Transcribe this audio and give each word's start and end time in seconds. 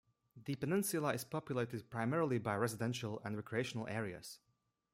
The 0.45 0.55
peninsula 0.55 1.13
is 1.13 1.23
populated 1.23 1.91
primarily 1.91 2.39
by 2.39 2.55
residential 2.55 3.21
and 3.23 3.35
recreational 3.35 3.85
areas. 3.87 4.39